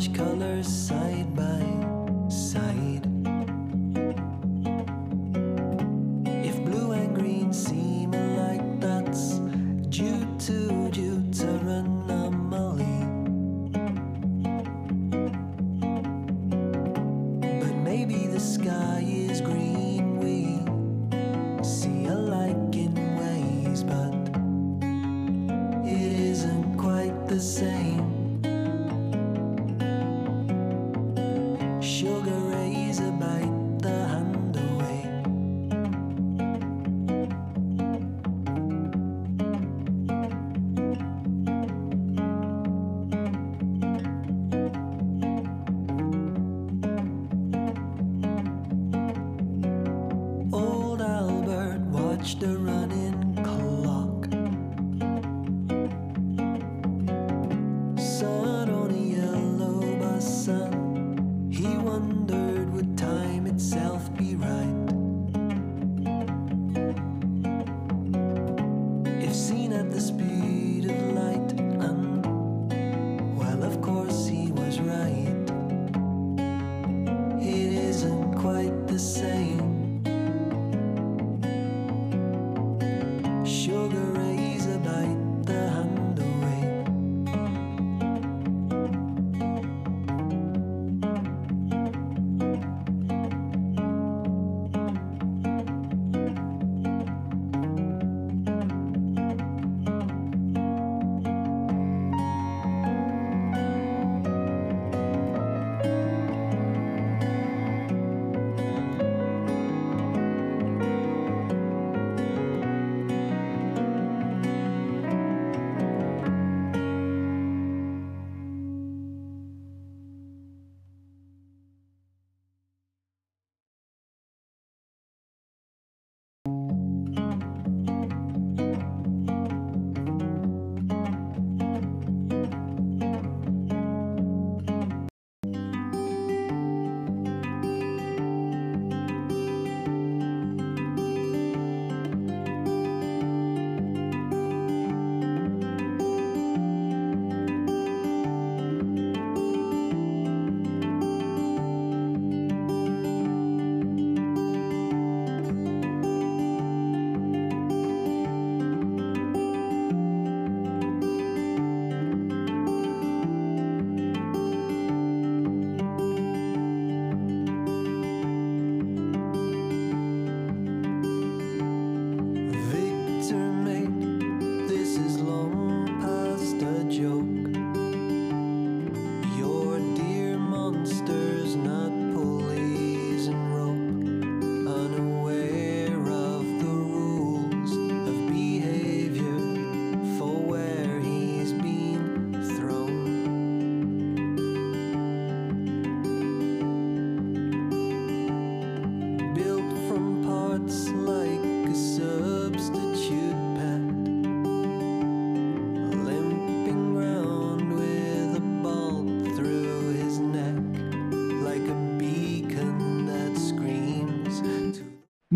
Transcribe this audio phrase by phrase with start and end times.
[0.00, 1.29] camouflage colors side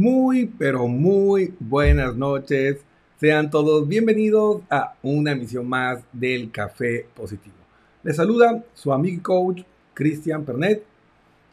[0.04, 2.76] Muy, pero muy buenas noches.
[3.18, 7.56] Sean todos bienvenidos a una emisión más del Café Positivo.
[8.02, 9.62] Les saluda su amigo coach
[9.94, 10.84] Cristian Pernet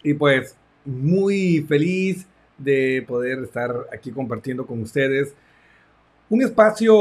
[0.03, 5.33] y pues muy feliz de poder estar aquí compartiendo con ustedes
[6.29, 6.93] un espacio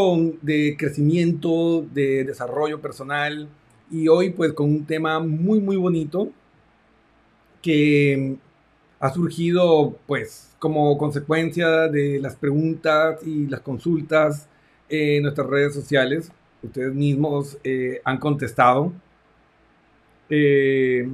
[0.42, 3.48] de crecimiento, de desarrollo personal
[3.90, 6.30] y hoy pues con un tema muy muy bonito
[7.60, 8.38] que
[9.00, 14.46] ha surgido pues como consecuencia de las preguntas y las consultas
[14.90, 16.30] en nuestras redes sociales.
[16.62, 18.92] Ustedes mismos eh, han contestado,
[20.28, 21.10] eh,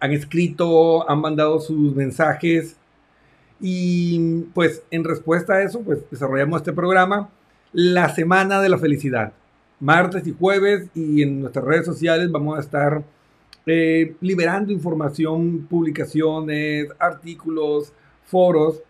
[0.00, 2.76] han escrito, han mandado sus mensajes
[3.60, 7.28] y pues en respuesta a eso pues desarrollamos este programa,
[7.72, 9.34] la Semana de la Felicidad,
[9.78, 13.04] martes y jueves y en nuestras redes sociales vamos a estar
[13.66, 17.92] eh, liberando información, publicaciones, artículos,
[18.24, 18.80] foros,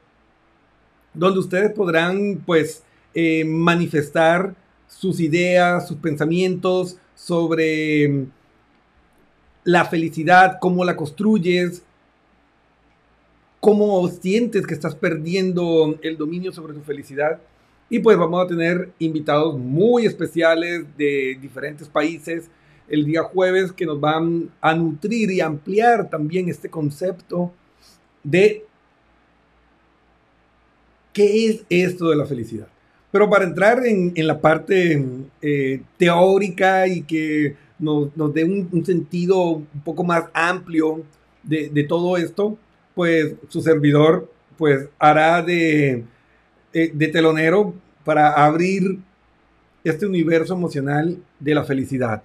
[1.14, 2.82] donde ustedes podrán pues
[3.14, 4.54] eh, manifestar
[4.86, 8.26] sus ideas, sus pensamientos sobre mm,
[9.64, 11.82] la felicidad, cómo la construyes,
[13.60, 17.40] cómo sientes que estás perdiendo el dominio sobre tu felicidad.
[17.88, 22.50] Y pues vamos a tener invitados muy especiales de diferentes países,
[22.88, 27.52] el día jueves que nos van a nutrir y ampliar también este concepto
[28.22, 28.64] de
[31.12, 32.68] qué es esto de la felicidad.
[33.10, 35.02] Pero para entrar en, la parte
[35.40, 41.02] eh, teórica y que nos, dé un, sentido un poco más amplio
[41.42, 42.58] de, todo esto,
[42.94, 46.04] pues su servidor pues hará de,
[46.72, 47.74] eh, de telonero
[48.04, 48.98] para abrir
[49.84, 52.22] este universo emocional de la felicidad.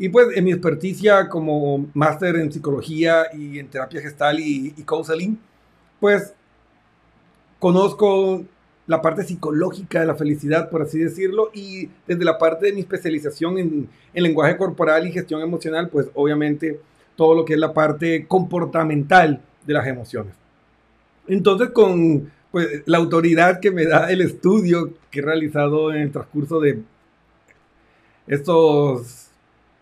[0.00, 4.82] Y pues en mi experticia como máster en psicología y en terapia gestal y, y
[4.82, 5.38] counseling,
[6.00, 6.32] pues
[7.58, 8.42] conozco
[8.86, 12.80] la parte psicológica de la felicidad, por así decirlo, y desde la parte de mi
[12.80, 16.80] especialización en, en, lenguaje corporal y gestión emocional, pues obviamente
[17.14, 20.32] todo lo que es la parte comportamental de las emociones.
[21.28, 26.10] Entonces, con pues, la autoridad que me da el estudio que he realizado en el
[26.10, 26.80] transcurso de
[28.26, 29.29] estos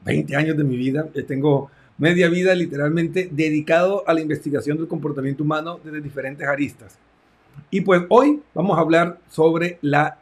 [0.04, 5.42] 20 años de mi vida, tengo media vida literalmente dedicado a la investigación del comportamiento
[5.42, 6.98] humano desde diferentes aristas.
[7.70, 10.18] Y pues hoy vamos a hablar sobre la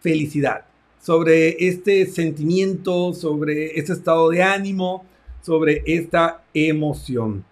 [0.00, 0.64] felicidad,
[1.00, 5.04] sobre este sentimiento, sobre este estado de ánimo,
[5.42, 7.44] sobre esta emoción.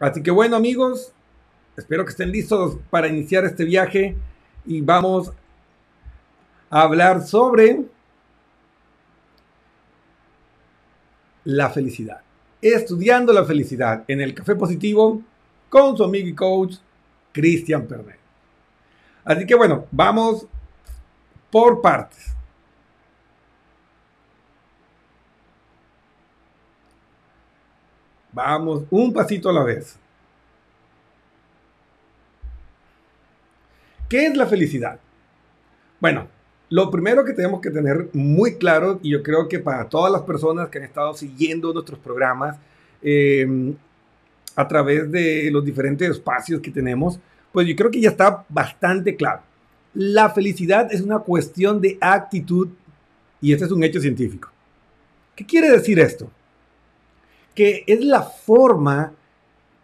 [0.00, 1.12] Así que bueno amigos,
[1.76, 4.16] espero que estén listos para iniciar este viaje
[4.64, 5.30] y vamos
[6.70, 7.84] a hablar sobre
[11.44, 12.20] la felicidad.
[12.60, 15.22] Estudiando la felicidad en el Café Positivo
[15.68, 16.76] con su amigo y coach
[17.32, 18.18] Cristian Pernet.
[19.24, 20.46] Así que bueno, vamos
[21.50, 22.32] por partes.
[28.32, 29.98] Vamos un pasito a la vez.
[34.08, 34.98] ¿Qué es la felicidad?
[36.00, 36.28] Bueno,
[36.72, 40.22] lo primero que tenemos que tener muy claro, y yo creo que para todas las
[40.22, 42.56] personas que han estado siguiendo nuestros programas
[43.02, 43.74] eh,
[44.56, 47.20] a través de los diferentes espacios que tenemos,
[47.52, 49.42] pues yo creo que ya está bastante claro.
[49.92, 52.68] La felicidad es una cuestión de actitud
[53.42, 54.48] y este es un hecho científico.
[55.36, 56.30] ¿Qué quiere decir esto?
[57.54, 59.12] Que es la forma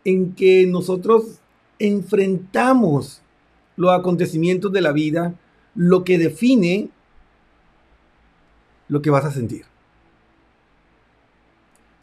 [0.06, 1.38] en que nosotros
[1.79, 3.20] enfrentamos
[3.76, 5.34] los acontecimientos de la vida,
[5.78, 6.90] lo que define
[8.88, 9.64] lo que vas a sentir.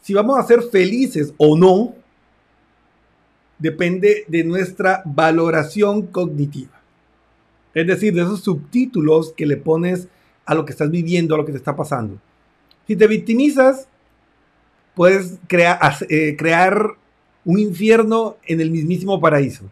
[0.00, 1.94] Si vamos a ser felices o no,
[3.58, 6.80] depende de nuestra valoración cognitiva.
[7.74, 10.08] Es decir, de esos subtítulos que le pones
[10.46, 12.18] a lo que estás viviendo, a lo que te está pasando.
[12.86, 13.88] Si te victimizas,
[14.94, 15.38] puedes
[16.08, 16.92] eh, crear
[17.44, 19.64] un infierno en el mismísimo paraíso.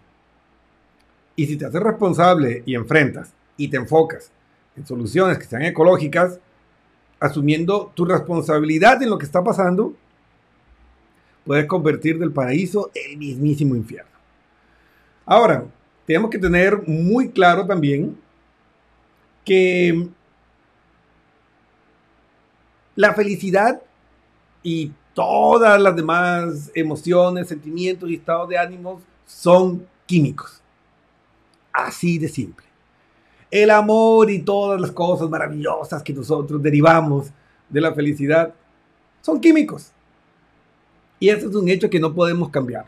[1.36, 4.30] Y si te haces responsable y enfrentas y te enfocas
[4.76, 6.38] en soluciones que sean ecológicas,
[7.20, 9.94] asumiendo tu responsabilidad en lo que está pasando,
[11.44, 14.10] puedes convertir del paraíso el mismísimo infierno.
[15.26, 15.64] Ahora,
[16.06, 18.18] tenemos que tener muy claro también
[19.44, 20.08] que
[22.96, 23.80] la felicidad
[24.62, 30.60] y todas las demás emociones, sentimientos y estados de ánimos son químicos.
[31.72, 32.66] Así de simple.
[33.54, 37.30] El amor y todas las cosas maravillosas que nosotros derivamos
[37.68, 38.52] de la felicidad
[39.22, 39.92] son químicos.
[41.20, 42.84] Y eso es un hecho que no podemos cambiar.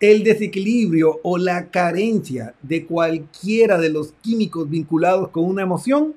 [0.00, 6.14] El desequilibrio o la carencia de cualquiera de los químicos vinculados con una emoción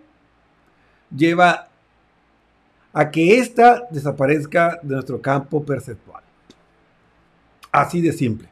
[1.14, 1.68] lleva
[2.94, 6.24] a que ésta desaparezca de nuestro campo perceptual.
[7.74, 8.48] Así de simple.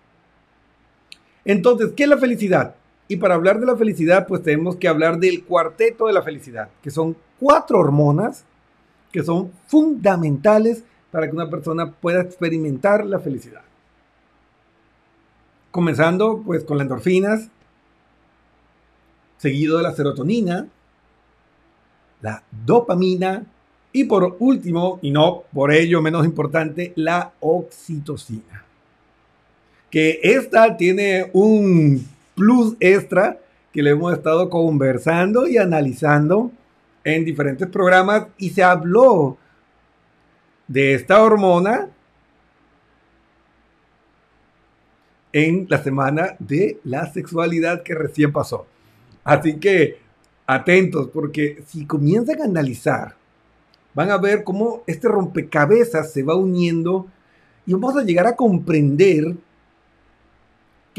[1.45, 2.75] Entonces, ¿qué es la felicidad?
[3.11, 6.69] Y para hablar de la felicidad, pues tenemos que hablar del cuarteto de la felicidad,
[6.81, 8.45] que son cuatro hormonas
[9.11, 13.63] que son fundamentales para que una persona pueda experimentar la felicidad.
[15.71, 17.49] Comenzando pues con las endorfinas,
[19.37, 20.67] seguido de la serotonina,
[22.21, 23.43] la dopamina
[23.91, 28.65] y por último, y no por ello menos importante, la oxitocina.
[29.89, 32.05] Que esta tiene un
[32.39, 33.37] plus extra
[33.73, 36.51] que le hemos estado conversando y analizando
[37.03, 39.37] en diferentes programas y se habló
[40.67, 41.89] de esta hormona
[45.33, 48.65] en la semana de la sexualidad que recién pasó.
[49.25, 49.99] Así que
[50.47, 53.15] atentos, porque si comienzan a analizar,
[53.93, 57.07] van a ver cómo este rompecabezas se va uniendo
[57.65, 59.35] y vamos a llegar a comprender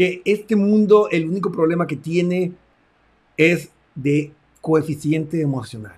[0.00, 2.52] que este mundo, el único problema que tiene
[3.36, 5.92] es de coeficiente emocional.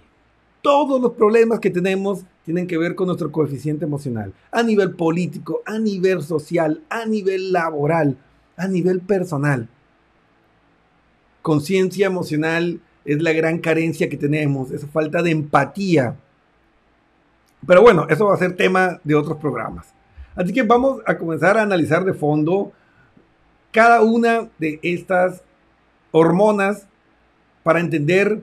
[0.61, 5.62] todos los problemas que tenemos tienen que ver con nuestro coeficiente emocional, a nivel político,
[5.64, 8.16] a nivel social, a nivel laboral,
[8.56, 9.68] a nivel personal.
[11.40, 16.16] Conciencia emocional es la gran carencia que tenemos, esa falta de empatía.
[17.64, 19.94] Pero bueno, eso va a ser tema de otros programas.
[20.35, 22.73] Así que vamos a comenzar a analizar de fondo
[23.73, 25.43] cada una de estas
[26.12, 26.87] hormonas
[27.62, 28.43] para entender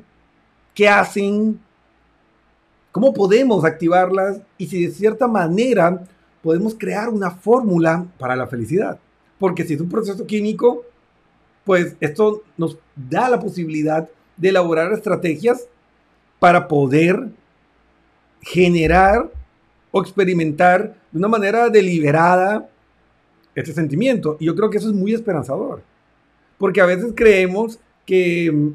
[0.73, 1.59] qué hacen,
[2.91, 6.03] cómo podemos activarlas y si de cierta manera
[6.41, 8.99] podemos crear una fórmula para la felicidad.
[9.37, 10.83] Porque si es un proceso químico,
[11.63, 15.67] pues esto nos da la posibilidad de elaborar estrategias
[16.39, 17.29] para poder
[18.41, 19.29] generar
[19.91, 22.69] o experimentar de una manera deliberada
[23.55, 24.37] este sentimiento.
[24.39, 25.81] Y yo creo que eso es muy esperanzador.
[26.57, 28.71] Porque a veces creemos que,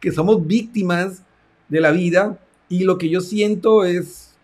[0.00, 1.22] que somos víctimas
[1.68, 4.34] de la vida y lo que yo siento es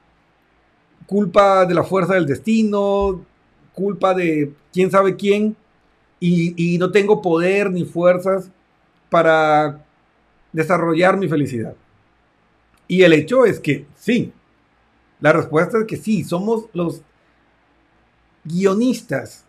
[1.07, 3.25] culpa de la fuerza del destino,
[3.73, 5.57] culpa de quién sabe quién,
[6.19, 8.51] y, y no tengo poder ni fuerzas
[9.11, 9.85] para
[10.53, 11.75] desarrollar mi felicidad.
[12.89, 14.33] Y el hecho es que sí,
[15.21, 17.03] la respuesta es que sí, somos los
[18.45, 19.46] guionistas,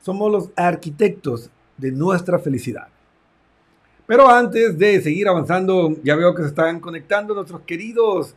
[0.00, 2.88] somos los arquitectos de nuestra felicidad.
[4.06, 8.34] Pero antes de seguir avanzando, ya veo que se están conectando nuestros queridos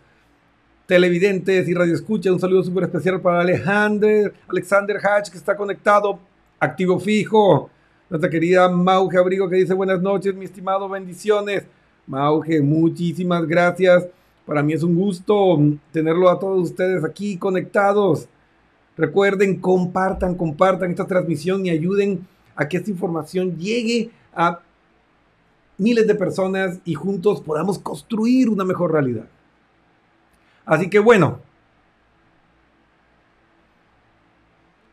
[0.85, 2.33] televidentes y radioescuchas.
[2.33, 6.19] Un saludo súper especial para Alexander, Alexander Hatch, que está conectado,
[6.59, 7.69] activo fijo.
[8.09, 11.63] Nuestra querida Mauge Abrigo, que dice buenas noches, mi estimado, bendiciones.
[12.05, 14.05] Mauge, muchísimas gracias.
[14.45, 15.57] Para mí es un gusto
[15.93, 18.27] tenerlo a todos ustedes aquí conectados.
[18.97, 24.59] Recuerden, compartan, compartan esta transmisión y ayuden a que esta información llegue a
[25.77, 29.25] miles de personas y juntos podamos construir una mejor realidad.
[30.65, 31.39] Así que bueno,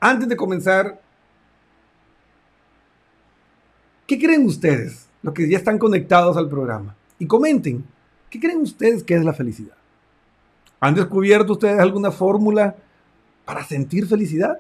[0.00, 1.00] antes de comenzar,
[4.06, 5.08] ¿qué creen ustedes?
[5.22, 6.94] Los que ya están conectados al programa.
[7.18, 7.84] Y comenten,
[8.30, 9.76] ¿qué creen ustedes que es la felicidad?
[10.80, 12.76] ¿Han descubierto ustedes alguna fórmula
[13.48, 14.58] para sentir felicidad?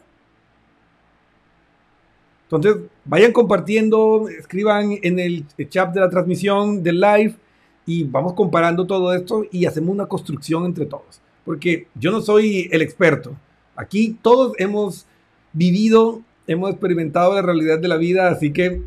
[2.44, 7.34] Entonces, vayan compartiendo, escriban en el chat de la transmisión del live
[7.84, 11.20] y vamos comparando todo esto y hacemos una construcción entre todos.
[11.44, 13.36] Porque yo no soy el experto.
[13.76, 15.04] Aquí todos hemos
[15.52, 18.80] vivido, hemos experimentado la realidad de la vida, así que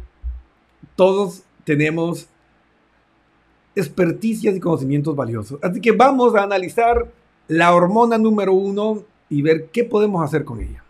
[0.96, 2.28] todos tenemos
[3.76, 5.60] experticias y conocimientos valiosos.
[5.62, 7.08] Así que vamos a analizar
[7.48, 10.84] la hormona número uno y ver qué podemos hacer con ella.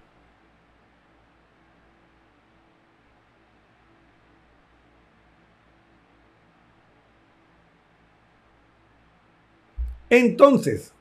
[10.10, 10.91] Entonces,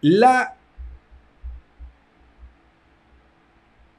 [0.00, 0.56] la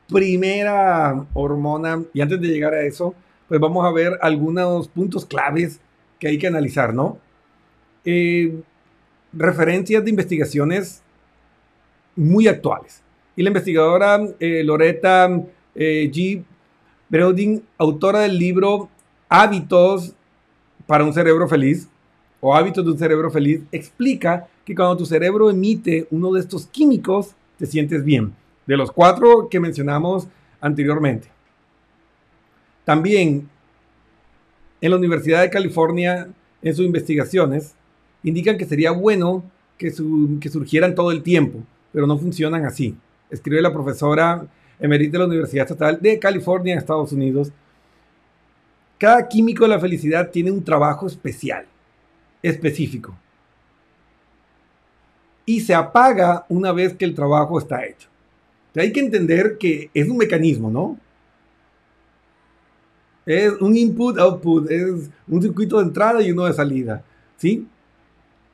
[0.07, 3.15] primera hormona, y antes de llegar a eso,
[3.47, 5.79] pues vamos a ver algunos puntos claves
[6.19, 7.17] que hay que analizar, ¿no?
[8.03, 8.61] Eh,
[9.31, 11.01] referencias de investigaciones
[12.19, 13.01] muy actuales.
[13.35, 15.41] Y la investigadora eh, Loretta
[15.75, 16.43] eh, G.
[17.09, 18.89] Brodin, autora del libro
[19.29, 20.13] Hábitos
[20.85, 21.87] para un cerebro feliz,
[22.41, 26.67] o hábitos de un cerebro feliz explica que cuando tu cerebro emite uno de estos
[26.67, 28.33] químicos, te sientes bien.
[28.65, 30.27] De los cuatro que mencionamos
[30.61, 31.27] anteriormente.
[32.85, 33.49] También
[34.81, 36.29] en la Universidad de California,
[36.61, 37.75] en sus investigaciones,
[38.23, 39.43] indican que sería bueno
[39.77, 39.93] que,
[40.39, 41.59] que surgieran todo el tiempo,
[41.91, 42.95] pero no funcionan así.
[43.29, 44.45] Escribe la profesora
[44.79, 47.51] emerita de la Universidad Estatal de California, Estados Unidos.
[48.97, 51.65] Cada químico de la felicidad tiene un trabajo especial
[52.41, 53.15] específico.
[55.45, 58.07] Y se apaga una vez que el trabajo está hecho.
[58.75, 60.97] hay que entender que es un mecanismo, ¿no?
[63.25, 67.03] Es un input-output, es un circuito de entrada y uno de salida,
[67.37, 67.67] ¿sí?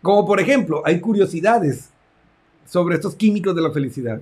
[0.01, 1.91] Como por ejemplo, hay curiosidades
[2.65, 4.22] sobre estos químicos de la felicidad.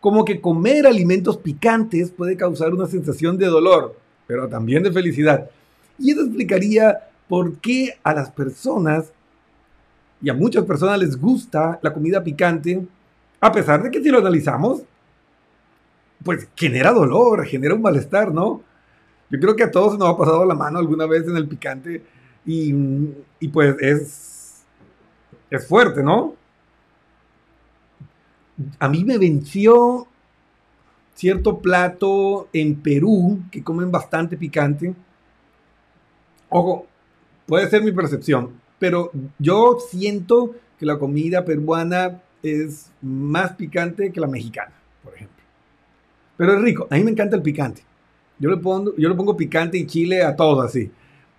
[0.00, 5.50] Como que comer alimentos picantes puede causar una sensación de dolor, pero también de felicidad.
[5.98, 9.12] Y eso explicaría por qué a las personas
[10.22, 12.86] y a muchas personas les gusta la comida picante,
[13.40, 14.82] a pesar de que si lo analizamos,
[16.24, 18.62] pues genera dolor, genera un malestar, ¿no?
[19.30, 22.02] Yo creo que a todos nos ha pasado la mano alguna vez en el picante
[22.44, 22.72] y,
[23.52, 24.64] pues es,
[25.50, 26.34] es fuerte, ¿no?
[28.78, 30.06] A mí me venció
[31.14, 34.94] cierto plato en Perú que comen bastante picante.
[36.48, 36.86] Ojo,
[37.46, 38.64] puede ser mi percepción.
[38.78, 44.72] pero yo siento que la comida peruana es más picante que la mexicana,
[45.02, 45.42] por ejemplo.
[46.36, 47.82] Pero es rico, a mí me encanta el picante.
[48.38, 50.90] Yo le pongo, yo le pongo picante y chile a todo así.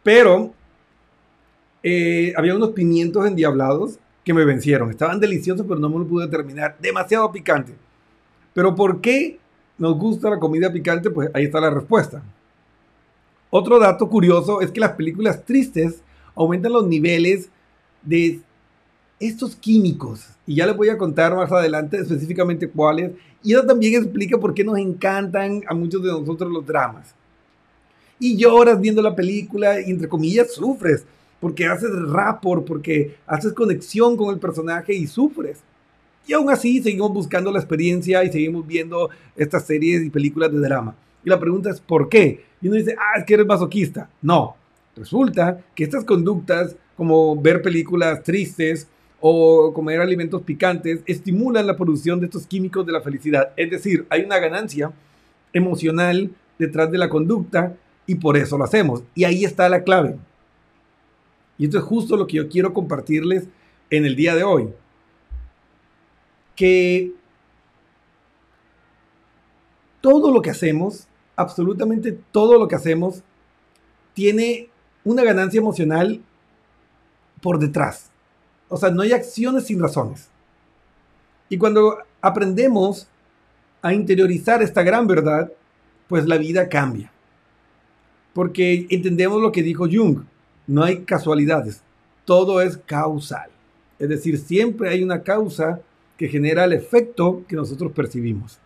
[0.02, 0.52] Pero
[1.84, 4.90] eh, había unos pimientos endiablados que me vencieron.
[4.90, 6.76] Estaban deliciosos, pero no me lo pude terminar.
[6.82, 7.74] Demasiado picante.
[8.54, 9.40] Pero ¿por qué
[9.78, 11.10] nos gusta la comida picante?
[11.10, 12.22] Pues ahí está la respuesta.
[13.50, 16.02] Otro dato curioso es que las películas tristes
[16.36, 17.50] aumentan los niveles
[18.04, 18.42] de
[19.18, 20.28] estos químicos.
[20.46, 23.14] Y ya les voy a contar más adelante específicamente cuáles.
[23.42, 27.16] Y eso también explica por qué nos encantan a muchos de nosotros los dramas.
[28.20, 31.06] Y lloras viendo la película y entre comillas sufres
[31.40, 35.60] porque haces rapport, porque haces conexión con el personaje y sufres.
[36.28, 40.60] Y aún así seguimos buscando la experiencia y seguimos viendo estas series y películas de
[40.60, 40.96] drama.
[41.24, 42.44] Y la pregunta es, ¿por qué?
[42.62, 44.10] Y uno dice, ah, es que eres masoquista.
[44.22, 44.56] No,
[44.96, 48.88] resulta que estas conductas, como ver películas tristes
[49.20, 53.52] o comer alimentos picantes, estimulan la producción de estos químicos de la felicidad.
[53.56, 54.92] Es decir, hay una ganancia
[55.54, 57.76] emocional detrás de la conducta
[58.06, 59.04] y por eso lo hacemos.
[59.16, 60.16] Y ahí está la clave.
[61.58, 63.48] Y esto es justo lo que yo quiero compartirles
[63.90, 64.70] en el día de hoy.
[66.56, 67.14] Que
[70.02, 73.24] todo lo que hacemos, absolutamente todo lo que hacemos,
[74.14, 74.70] tiene
[75.04, 76.22] una ganancia emocional
[77.42, 78.12] por detrás.
[78.70, 80.30] O sea, no hay acciones sin razones.
[81.50, 83.08] Y cuando aprendemos
[83.82, 85.52] a interiorizar esta gran verdad,
[86.08, 87.12] pues la vida cambia.
[88.34, 90.24] Porque entendemos lo que dijo Jung
[90.68, 91.82] no hay casualidades,
[92.26, 93.50] todo es causal.
[93.98, 95.80] Es decir, siempre hay una causa
[96.18, 98.60] que genera el efecto que nosotros percibimos.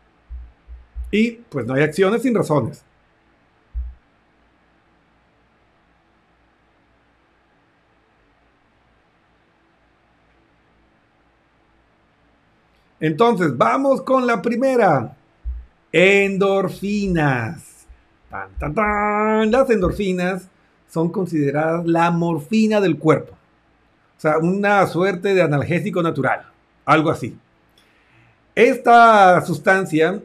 [1.11, 2.83] Y pues no hay acciones sin razones.
[12.99, 15.17] Entonces, vamos con la primera.
[15.91, 17.87] Endorfinas.
[18.29, 20.50] Las endorfinas
[20.91, 23.33] son consideradas la morfina del cuerpo.
[24.17, 26.43] O sea, una suerte de analgésico natural,
[26.85, 27.35] algo así.
[28.53, 30.21] Esta sustancia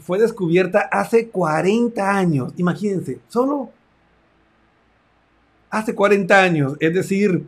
[0.00, 3.70] fue descubierta hace 40 años, imagínense, solo
[5.70, 7.46] hace 40 años, es decir,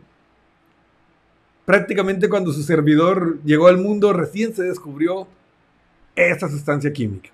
[1.65, 5.27] prácticamente cuando su servidor llegó al mundo, recién se descubrió
[6.15, 7.29] esta sustancia química.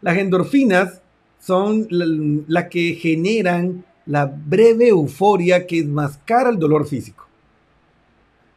[0.00, 1.01] Las endorfinas
[1.42, 7.26] son las que generan la breve euforia que enmascara el dolor físico.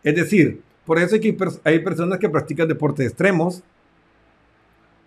[0.04, 3.64] Es decir, por eso hay, hay personas que practican deportes extremos,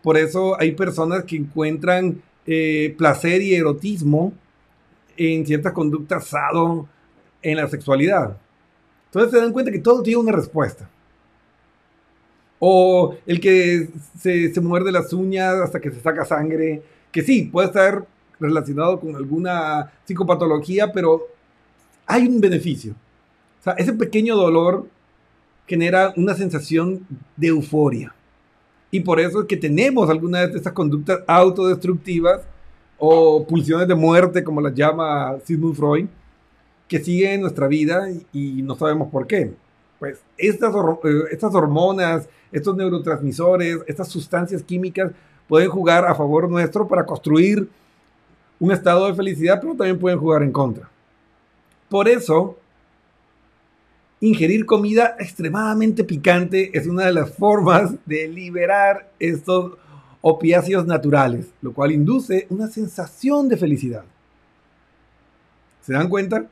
[0.03, 4.33] por eso hay personas que encuentran eh, placer y erotismo
[5.17, 6.88] en ciertas conductas sado
[7.43, 8.38] en la sexualidad.
[9.07, 10.91] Entonces se dan cuenta que todo tiene una respuesta.
[12.59, 13.88] O el que
[14.19, 18.07] se, se muerde las uñas hasta que se saca sangre, que sí, puede estar
[18.40, 21.27] relacionado con alguna psicopatología, pero
[22.07, 22.92] hay un beneficio.
[23.61, 24.87] O sea, ese pequeño dolor
[25.66, 28.14] genera una sensación de euforia.
[28.90, 32.40] Y por eso es que tenemos algunas de estas conductas autodestructivas
[32.97, 36.07] o pulsiones de muerte, como las llama Sigmund Freud,
[36.88, 39.53] que siguen en nuestra vida y, no sabemos por qué.
[39.99, 45.12] Pues estas, eh, estas hormonas, estos neurotransmisores, estas sustancias químicas
[45.48, 47.68] pueden jugar a favor nuestro para construir
[48.61, 50.88] un estado de felicidad, pero también pueden jugar en contra.
[51.88, 52.58] Por eso,
[54.20, 59.72] ingerir comida extremadamente picante es una de las formas de liberar estos
[60.20, 64.04] opiáceos naturales, lo cual induce una sensación de felicidad.
[65.80, 66.44] ¿Se dan cuenta?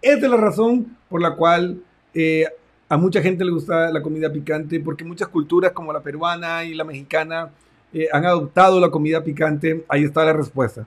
[0.00, 1.82] Esta es la razón por la cual
[2.14, 2.46] eh,
[2.88, 6.74] a mucha gente le gusta la comida picante, porque muchas culturas como la peruana y
[6.74, 7.50] la mexicana
[7.92, 10.86] eh, han adoptado la comida picante, ahí está la respuesta.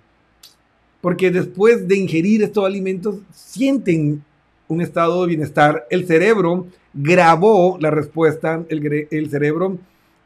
[1.01, 4.23] Porque después de ingerir estos alimentos, sienten
[4.67, 5.87] un estado de bienestar.
[5.89, 9.77] El cerebro grabó la respuesta, el, el cerebro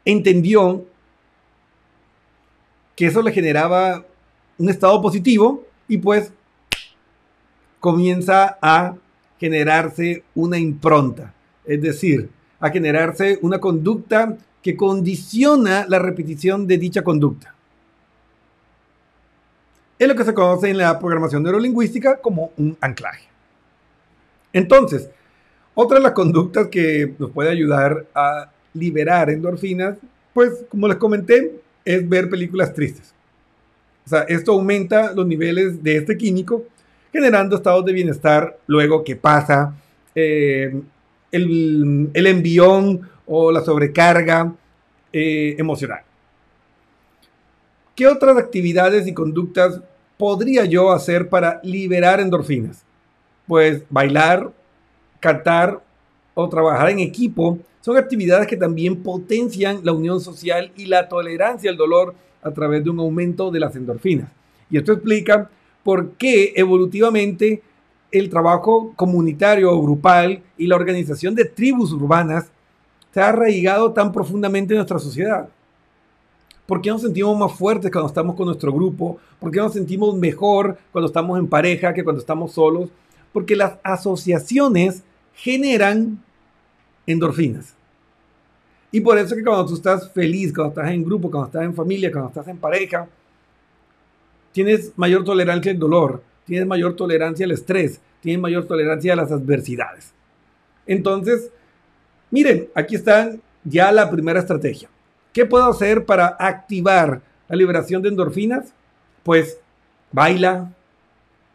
[0.04, 0.84] entendió
[2.96, 4.04] que eso le generaba
[4.58, 6.32] un estado positivo y pues
[7.80, 8.94] comienza a
[9.38, 11.34] generarse una impronta,
[11.64, 17.54] es decir, a generarse una conducta que condiciona la repetición de dicha conducta.
[19.98, 23.28] Es lo que se conoce en la programación neurolingüística como un anclaje.
[24.54, 25.10] Entonces,
[25.74, 29.98] otra de las conductas que nos puede ayudar a liberar endorfinas,
[30.32, 33.12] pues como les comenté, es ver películas tristes.
[34.06, 36.64] O sea, esto aumenta los niveles de este químico
[37.12, 39.74] generando estados de bienestar luego que pasa
[40.14, 40.74] eh,
[41.30, 44.52] el, envión o la sobrecarga
[45.12, 46.02] eh, emocional.
[47.94, 49.80] ¿Qué otras actividades y conductas
[50.18, 52.84] podría yo hacer para liberar endorfinas?
[53.46, 54.50] Pues bailar,
[55.20, 55.80] cantar
[56.34, 61.70] o trabajar en equipo son actividades que también potencian la unión social y la tolerancia
[61.70, 64.30] al dolor a través de un aumento de las endorfinas.
[64.70, 65.50] Y esto explica
[65.82, 67.62] por qué evolutivamente
[68.10, 72.50] el trabajo comunitario o grupal y la organización de tribus urbanas
[73.14, 75.48] se ha arraigado tan profundamente en nuestra sociedad.
[76.66, 79.18] ¿Por qué nos sentimos más fuertes cuando estamos con nuestro grupo?
[79.38, 82.90] ¿Por qué nos sentimos mejor cuando estamos en pareja que cuando estamos solos?
[83.32, 86.20] Porque las asociaciones generan
[87.06, 87.74] endorfinas.
[88.90, 91.74] Y por eso que cuando tú estás feliz, cuando estás en grupo, cuando estás en
[91.74, 93.06] familia, cuando estás en pareja,
[94.50, 99.30] tienes mayor tolerancia al dolor, tienes mayor tolerancia al estrés, tienes mayor tolerancia a las
[99.30, 100.12] adversidades.
[100.84, 101.52] Entonces,
[102.34, 103.30] miren, aquí está
[103.62, 104.88] ya la primera estrategia.
[105.32, 108.74] ¿Qué puedo hacer para activar la liberación de endorfinas?
[109.22, 109.60] Pues
[110.10, 110.72] baila,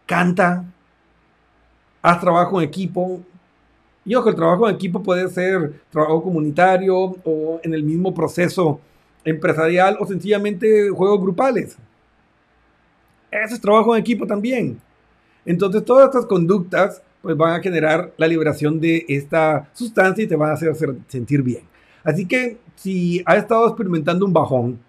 [0.06, 0.64] canta,
[2.02, 3.20] haz trabajo en equipo,
[4.06, 8.80] y ojo, el trabajo en equipo puede ser trabajo comunitario o en el mismo proceso
[9.26, 11.78] empresarial o sencillamente juegos grupales.
[13.30, 14.80] Ese es trabajo en equipo también.
[15.46, 20.36] Entonces todas estas conductas pues van a generar la liberación de esta sustancia y te
[20.36, 20.74] van a hacer,
[21.08, 21.64] sentir bien.
[22.04, 24.80] Así que si has estado experimentando un bajón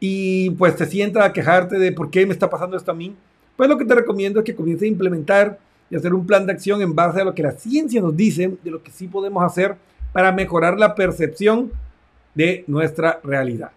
[0.00, 3.14] y pues te sienta a quejarte de por qué me está pasando esto a mí,
[3.56, 5.58] pues lo que te recomiendo es que comiences a implementar
[5.90, 8.56] y hacer un plan de acción en base a lo que la ciencia nos dice
[8.62, 9.76] de lo que sí podemos hacer
[10.12, 11.72] para mejorar la percepción
[12.34, 13.70] de nuestra realidad.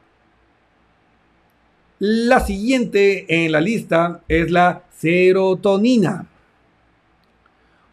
[2.00, 6.26] La siguiente en la lista es la serotonina.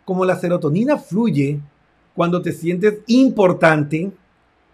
[0.08, 1.60] Como la serotonina fluye
[2.14, 4.10] cuando te sientes importante,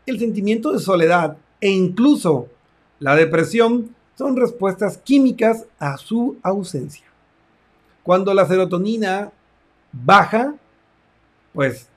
[0.07, 2.47] el sentimiento de soledad e incluso
[3.01, 7.07] la depresión son respuestas químicas a su ausencia.
[8.05, 9.33] Cuando la serotonina
[9.91, 10.55] baja,
[11.53, 11.89] pues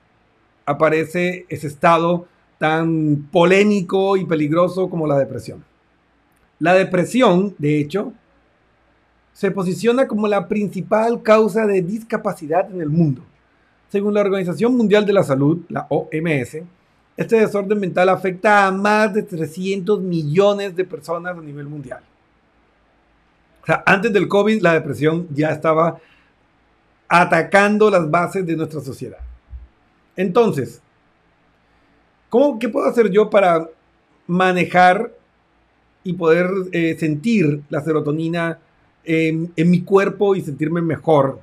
[0.66, 2.26] aparece ese estado
[2.58, 5.64] tan polémico y peligroso como la depresión.
[6.58, 8.12] La depresión, de hecho,
[9.38, 13.22] se posiciona como la principal causa de discapacidad en el mundo.
[13.88, 16.58] Según la Organización Mundial de la Salud, la OMS,
[17.16, 22.00] este desorden mental afecta a más de 300 millones de personas a nivel mundial
[23.68, 25.98] sea, antes del COVID la depresión ya estaba
[27.06, 29.18] atacando las bases de nuestra sociedad.
[30.16, 30.80] Entonces,
[32.28, 33.68] ¿cómo, ¿qué puedo hacer yo para
[34.26, 35.12] manejar
[36.02, 38.58] y poder eh, sentir la serotonina
[39.04, 41.40] en, en mi cuerpo y sentirme mejor?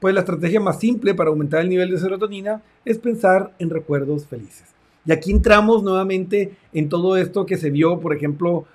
[0.00, 4.26] Pues la estrategia más simple para aumentar el nivel de serotonina es pensar en recuerdos
[4.26, 4.76] felices.
[5.06, 8.66] Y aquí entramos nuevamente en todo esto que se vio, por ejemplo,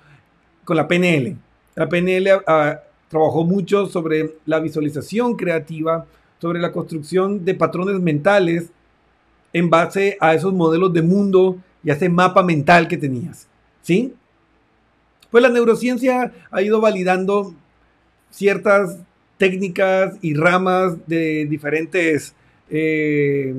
[0.64, 1.36] con la PNL.
[1.74, 6.06] La PNL ah, trabajó mucho sobre la visualización creativa,
[6.40, 8.70] sobre la construcción de patrones mentales
[9.52, 13.46] en base a esos modelos de mundo y a ese mapa mental que tenías.
[13.82, 14.14] ¿Sí?
[15.30, 17.54] Pues la neurociencia ha ido validando
[18.32, 18.98] ciertas
[19.38, 22.34] técnicas y ramas de diferentes
[22.70, 23.54] eh,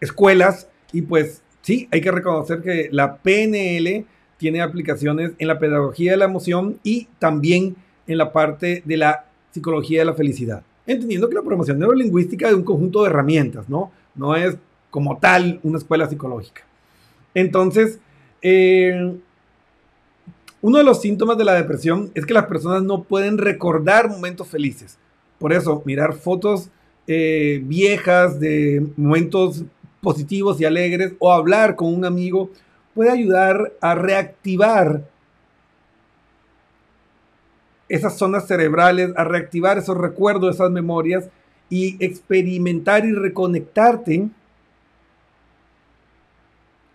[0.00, 4.06] escuelas y pues sí, hay que reconocer que la PNL
[4.38, 9.26] tiene aplicaciones en la pedagogía de la emoción y también en la parte de la
[9.50, 10.62] psicología de la felicidad.
[10.86, 13.90] Entendiendo que la promoción neurolingüística es un conjunto de herramientas, ¿no?
[14.14, 14.56] No es
[14.90, 16.62] como tal una escuela psicológica.
[17.34, 17.98] Entonces,
[18.42, 19.16] eh,
[20.64, 24.48] uno de los síntomas de la depresión es que las personas no pueden recordar momentos
[24.48, 24.96] felices.
[25.38, 26.70] Por eso, mirar fotos
[27.06, 29.62] eh, viejas de momentos
[30.00, 32.50] positivos y alegres o hablar con un amigo
[32.94, 35.06] puede ayudar a reactivar
[37.90, 41.28] esas zonas cerebrales, a reactivar esos recuerdos, esas memorias
[41.68, 44.30] y experimentar y reconectarte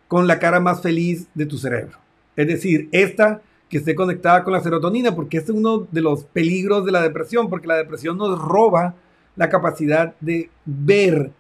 [0.08, 2.00] con la cara más feliz de tu cerebro.
[2.36, 6.86] Es decir, esta que esté conectada con la serotonina, porque es uno de los peligros
[6.86, 8.96] de la depresión, porque la depresión nos roba
[9.36, 11.32] la capacidad de ver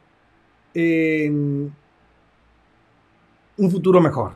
[3.58, 4.34] un futuro mejor.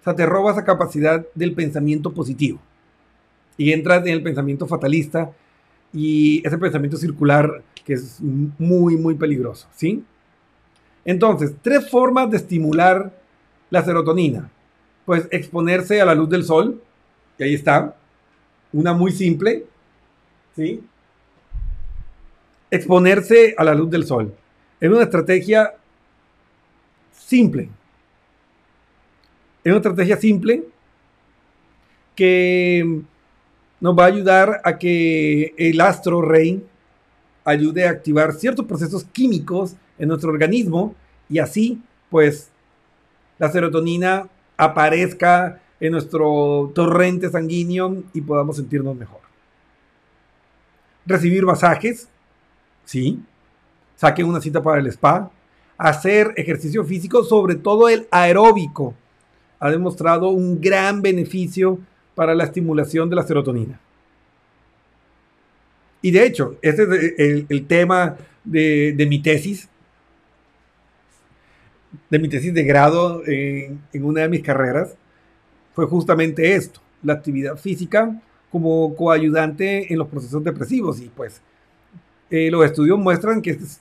[0.00, 2.60] O sea, te roba esa capacidad del pensamiento positivo.
[3.56, 5.32] Y entras en el pensamiento fatalista
[5.92, 10.04] y ese pensamiento circular que es muy, muy peligroso, ¿sí?
[11.04, 13.12] Entonces, tres formas de estimular
[13.70, 14.50] la serotonina.
[15.04, 16.82] Pues exponerse a la luz del sol,
[17.38, 17.96] y ahí está.
[18.72, 19.64] Una muy simple,
[20.56, 20.82] ¿sí?
[22.70, 24.34] Exponerse a la luz del sol.
[24.80, 25.74] Es una estrategia
[27.12, 27.68] simple.
[29.62, 30.64] Es una estrategia simple
[32.14, 33.02] que
[33.80, 36.64] nos va a ayudar a que el astro rey
[37.44, 40.94] ayude a activar ciertos procesos químicos en nuestro organismo
[41.28, 42.50] y así, pues,
[43.38, 49.20] la serotonina aparezca en nuestro torrente sanguíneo y podamos sentirnos mejor.
[51.04, 52.08] Recibir masajes,
[52.84, 53.20] sí.
[53.96, 55.30] Saquen una cita para el spa.
[55.76, 58.94] Hacer ejercicio físico, sobre todo el aeróbico,
[59.60, 61.78] ha demostrado un gran beneficio
[62.14, 63.78] para la estimulación de la serotonina.
[66.00, 69.68] Y de hecho, este es el, tema de, mi tesis,
[72.08, 74.94] de mi tesis de grado en, una de mis carreras,
[75.74, 81.00] fue justamente esto, la actividad física como coayudante en los procesos depresivos.
[81.00, 81.42] Y pues
[82.30, 83.80] eh, los estudios muestran que es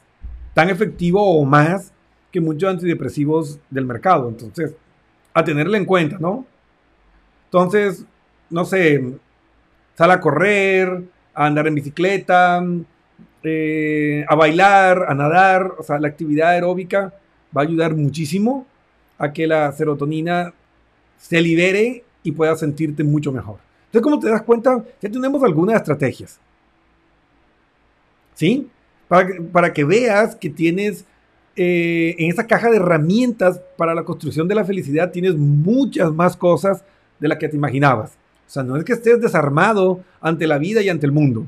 [0.53, 1.91] tan efectivo o más
[2.31, 4.27] que muchos antidepresivos del mercado.
[4.27, 4.75] Entonces,
[5.33, 6.45] a tenerlo en cuenta, ¿no?
[7.45, 8.05] Entonces,
[8.49, 9.13] no sé,
[9.95, 11.03] sal a correr,
[11.35, 12.63] a andar en bicicleta,
[13.43, 17.13] eh, a bailar, a nadar, o sea, la actividad aeróbica
[17.55, 18.65] va a ayudar muchísimo
[19.19, 20.53] a que la serotonina
[21.23, 23.57] se libere y puedas sentirte mucho mejor.
[23.85, 26.37] Entonces, como te das cuenta, ya tenemos algunas estrategias.
[28.33, 28.67] ¿Sí?
[29.07, 31.05] Para que, para que veas que tienes
[31.55, 36.35] eh, en esa caja de herramientas para la construcción de la felicidad, tienes muchas más
[36.35, 36.83] cosas
[37.19, 38.17] de las que te imaginabas.
[38.45, 41.47] O sea, no es que estés desarmado ante la vida y ante el mundo.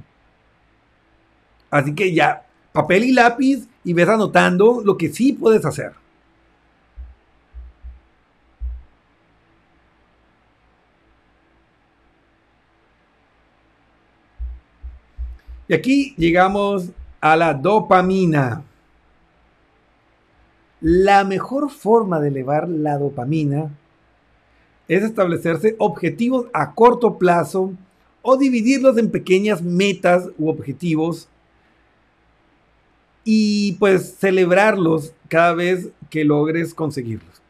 [1.70, 5.92] Así que ya, papel y lápiz y ves anotando lo que sí puedes hacer.
[15.68, 16.90] Y aquí llegamos
[17.22, 18.64] a la dopamina.
[20.80, 23.72] La mejor forma de elevar la dopamina
[24.88, 27.74] es establecerse objetivos a corto plazo
[28.22, 31.28] o dividirlos en pequeñas metas u objetivos
[33.24, 37.42] y pues celebrarlos cada vez que logres conseguirlos.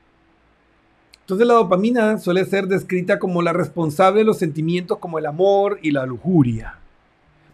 [1.21, 5.79] Entonces la dopamina suele ser descrita como la responsable de los sentimientos como el amor
[5.81, 6.79] y la lujuria.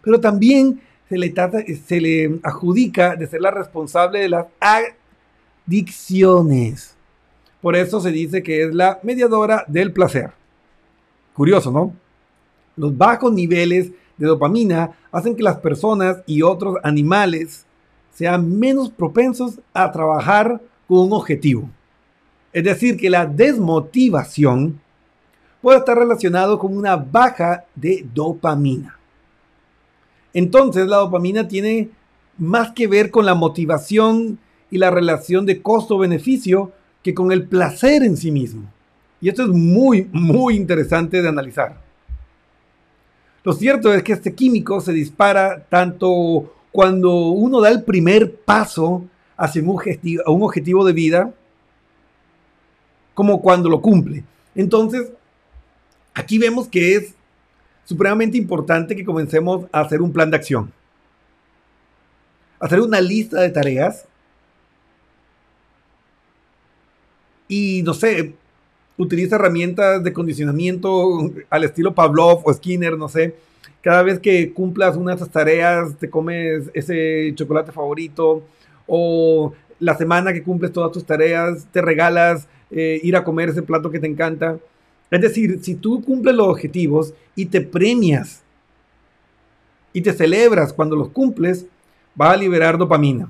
[0.02, 1.34] Pero también se le,
[1.86, 4.46] se le adjudica de ser la responsable de las
[5.66, 6.96] adicciones.
[7.60, 10.32] Por eso se dice que es la mediadora del placer.
[11.34, 11.94] Curioso, ¿no?
[12.76, 17.66] Los bajos niveles de dopamina hacen que las personas y otros animales
[18.12, 21.68] sean menos propensos a trabajar con un objetivo.
[22.52, 24.80] Es decir, que la desmotivación
[25.60, 28.98] puede estar relacionado con una baja de dopamina.
[30.34, 31.90] Entonces la dopamina tiene
[32.38, 34.38] más que ver con la motivación
[34.70, 38.70] y la relación de costo-beneficio que con el placer en sí mismo.
[39.20, 41.80] Y esto es muy, muy interesante de analizar.
[43.44, 49.04] Lo cierto es que este químico se dispara tanto cuando uno da el primer paso
[49.36, 51.34] hacia un objetivo, de vida,
[53.14, 54.24] como cuando lo cumple.
[54.54, 55.10] Entonces,
[56.14, 57.14] aquí vemos que es
[57.84, 60.72] supremamente importante que comencemos a hacer un plan de acción.
[62.60, 64.06] Hacer una lista de tareas
[67.48, 68.34] y no sé,
[68.96, 73.34] utiliza herramientas de condicionamiento al estilo Pavlov o Skinner, no sé.
[73.82, 78.42] Cada vez que cumplas una de esas tareas, te comes ese chocolate favorito
[78.86, 83.62] o la semana que cumples todas tus tareas, te regalas eh, ir a comer ese
[83.62, 84.58] plato que te encanta.
[85.12, 88.42] Es decir, si tú cumples los objetivos y te premias
[89.92, 91.66] y te celebras cuando los cumples,
[92.18, 93.28] va a liberar dopamina.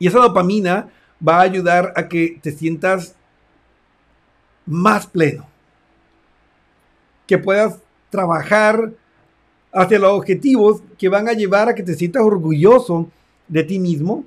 [0.00, 0.88] Y esa dopamina
[1.26, 3.14] va a ayudar a que te sientas
[4.66, 5.46] más pleno.
[7.28, 7.78] Que puedas
[8.10, 8.92] trabajar
[9.72, 13.08] hacia los objetivos que van a llevar a que te sientas orgulloso
[13.46, 14.24] de ti mismo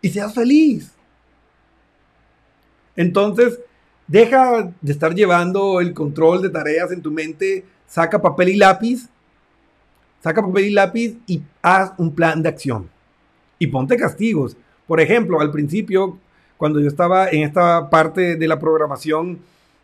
[0.00, 0.90] y seas feliz.
[2.96, 3.60] Entonces,
[4.12, 9.08] deja de estar llevando el control de tareas en tu mente, saca papel y lápiz,
[10.22, 12.90] saca papel y lápiz y haz un plan de acción
[13.58, 14.54] y ponte castigos.
[14.86, 16.18] Por ejemplo, al principio,
[16.58, 19.38] cuando yo estaba en esta parte de la programación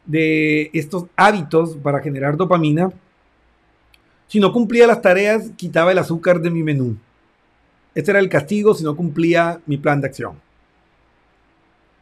[0.04, 2.92] de estos hábitos para generar dopamina,
[4.26, 6.98] si no cumplía las tareas, quitaba el azúcar de mi menú.
[7.94, 10.47] Este era el castigo si no cumplía mi plan de acción.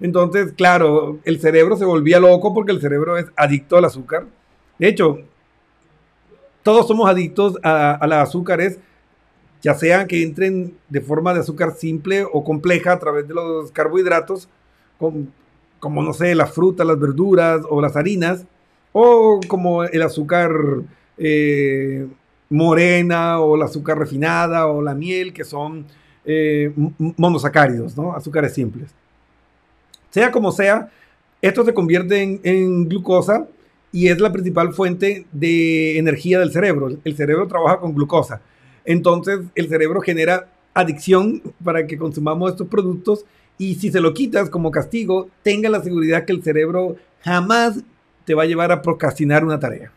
[0.00, 4.26] Entonces, claro, el cerebro se volvía loco porque el cerebro es adicto al azúcar.
[4.78, 5.18] De hecho,
[6.62, 8.78] todos somos adictos a, a las azúcares,
[9.62, 13.72] ya sean que entren de forma de azúcar simple o compleja a través de los
[13.72, 14.48] carbohidratos,
[14.98, 18.46] como, no sé, las frutas, las verduras o las harinas,
[18.92, 20.52] o como el azúcar
[21.18, 22.06] eh,
[22.48, 25.86] morena o el azúcar refinada o la miel, que son
[26.24, 26.72] eh,
[27.16, 28.14] monosacáridos, ¿no?
[28.14, 28.94] azúcares simples.
[30.16, 30.88] Sea como sea,
[31.42, 33.46] esto se convierte en, glucosa
[33.92, 36.88] y es la principal fuente de energía del cerebro.
[37.04, 38.40] El cerebro trabaja con glucosa.
[38.86, 43.26] Entonces el cerebro genera adicción para que consumamos estos productos
[43.58, 47.80] y si se lo quitas como castigo, tenga la seguridad que el cerebro jamás
[48.24, 49.92] te va a llevar a procrastinar una tarea.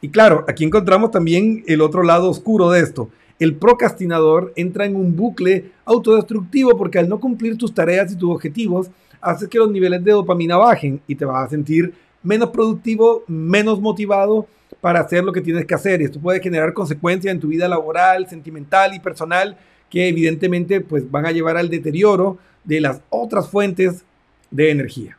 [0.00, 3.10] Y claro, aquí encontramos también el otro lado oscuro de esto.
[3.40, 8.30] El procrastinador entra en un bucle autodestructivo porque al no cumplir tus tareas y tus
[8.30, 13.24] objetivos, hace que los niveles de dopamina bajen y te vas a sentir menos productivo,
[13.26, 14.46] menos motivado
[14.82, 16.02] para hacer lo que tienes que hacer.
[16.02, 19.56] Y esto puede generar consecuencias en tu vida laboral, sentimental y personal
[19.88, 24.04] que evidentemente pues, van a llevar al deterioro de las otras fuentes
[24.50, 25.16] de energía.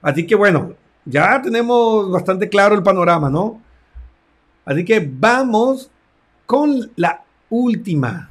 [0.00, 3.60] Así que bueno, ya tenemos bastante claro el panorama, ¿no?
[4.64, 5.90] Así que vamos
[6.46, 8.28] con la última.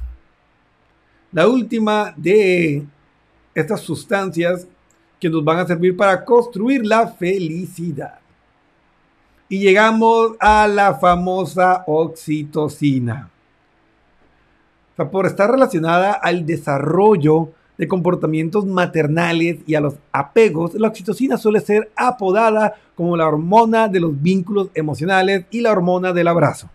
[1.32, 2.84] La última de
[3.54, 4.66] estas sustancias
[5.20, 8.18] que nos van a servir para construir la felicidad.
[9.48, 13.30] Y llegamos a la famosa oxitocina.
[15.10, 21.60] Por estar relacionada al desarrollo de comportamientos maternales y a los apegos, la oxitocina suele
[21.60, 26.68] ser apodada como la hormona de los vínculos emocionales y la hormona del abrazo.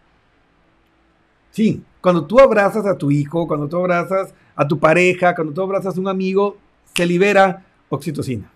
[1.57, 5.63] Sí, cuando tú abrazas a tu hijo, cuando tú abrazas a tu pareja, cuando tú
[5.63, 6.55] abrazas a un amigo,
[6.95, 8.47] se libera oxitocina.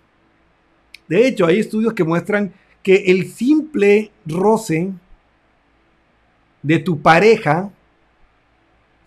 [1.08, 4.92] De hecho, hay estudios que muestran que el simple roce
[6.62, 7.70] de tu pareja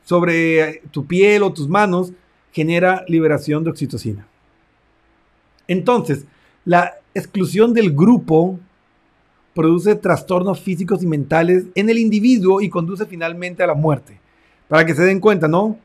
[0.03, 2.11] sobre tu piel o tus manos
[2.51, 4.27] genera liberación de oxitocina.
[5.69, 6.25] Entonces,
[6.65, 8.59] la exclusión del grupo
[9.55, 14.19] produce trastornos físicos y mentales en el individuo y conduce finalmente a la muerte.
[14.67, 15.79] Para que se den cuenta, ¿no?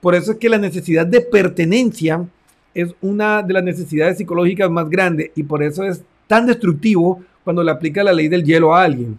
[0.00, 2.26] Por eso es que la necesidad de pertenencia
[2.74, 7.62] es una de las necesidades psicológicas más grandes y por eso es tan destructivo cuando
[7.62, 9.16] le aplica la ley del hielo a alguien,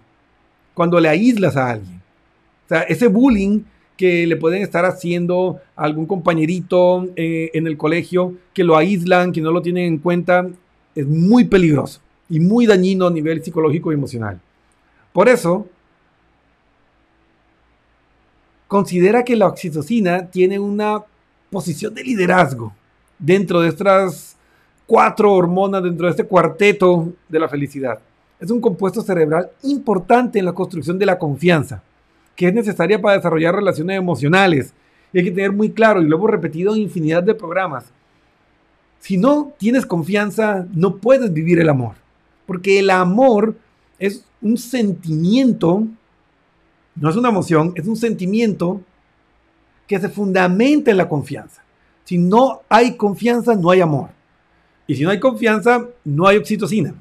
[0.73, 2.01] cuando le aíslas a alguien.
[2.65, 3.61] O sea, ese bullying
[3.95, 9.39] que le pueden estar haciendo algún compañerito eh, en el colegio, que lo aíslan, que
[9.39, 10.45] no lo tienen en cuenta,
[10.95, 14.39] es muy peligroso y muy dañino a nivel psicológico y emocional.
[15.13, 15.67] Por eso,
[18.67, 21.03] considera que la oxitocina tiene una
[21.49, 22.73] posición de liderazgo
[23.17, 24.35] dentro de estas
[24.85, 27.99] cuatro hormonas, dentro de este cuarteto de la felicidad.
[28.39, 31.81] Es un compuesto cerebral importante en la construcción de la confianza
[32.35, 34.73] que es necesaria para desarrollar relaciones emocionales.
[35.13, 37.85] Y hay que tener muy claro, y lo hemos repetido en infinidad de programas,
[38.99, 41.93] si no tienes confianza, no puedes vivir el amor.
[42.45, 43.55] Porque el amor
[43.99, 45.83] es un sentimiento,
[46.95, 48.81] no es una emoción, es un sentimiento
[49.87, 51.63] que se fundamenta en la confianza.
[52.03, 54.09] Si no hay confianza, no hay amor.
[54.87, 56.93] Y si no hay confianza, no hay oxitocina.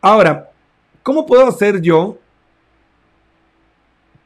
[0.00, 0.50] Ahora,
[1.02, 2.18] ¿cómo puedo hacer yo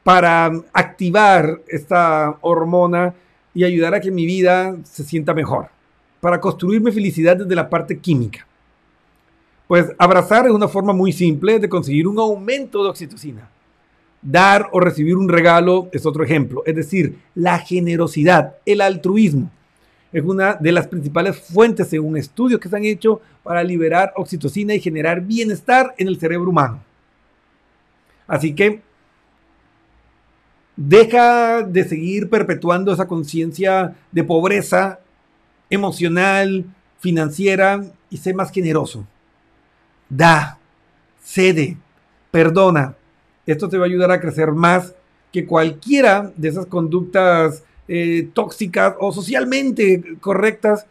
[0.03, 3.13] para activar esta hormona
[3.53, 5.69] y ayudar a que mi vida se sienta mejor,
[6.19, 8.45] para construirme felicidad desde la parte química.
[9.67, 13.49] Pues abrazar es una forma muy simple de conseguir un aumento de oxitocina.
[14.21, 19.51] Dar o recibir un regalo es otro ejemplo, es decir, la generosidad, el altruismo.
[20.11, 24.73] Es una de las principales fuentes, según estudios que se han hecho, para liberar oxitocina
[24.75, 26.83] y generar bienestar en el cerebro humano.
[28.27, 28.81] Así que
[30.75, 34.99] Deja de seguir perpetuando esa conciencia de pobreza
[35.69, 36.65] emocional,
[36.99, 39.05] financiera y sé más generoso.
[40.09, 40.57] Da,
[41.21, 41.77] cede,
[42.31, 42.95] perdona.
[43.45, 44.93] Esto te va a ayudar a crecer más
[45.31, 50.85] que cualquiera de esas conductas eh, tóxicas o socialmente correctas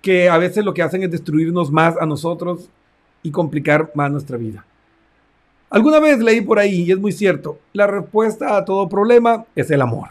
[0.00, 2.70] que a veces lo que hacen es destruirnos más a nosotros
[3.22, 4.64] y complicar más nuestra vida.
[5.70, 9.70] Alguna vez leí por ahí, y es muy cierto, la respuesta a todo problema es
[9.70, 10.10] el amor.